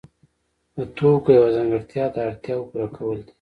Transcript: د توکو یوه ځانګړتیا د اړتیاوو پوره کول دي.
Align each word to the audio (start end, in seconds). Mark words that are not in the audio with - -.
د 0.75 0.77
توکو 0.97 1.29
یوه 1.37 1.49
ځانګړتیا 1.55 2.05
د 2.11 2.15
اړتیاوو 2.27 2.69
پوره 2.71 2.87
کول 2.95 3.17
دي. 3.25 3.29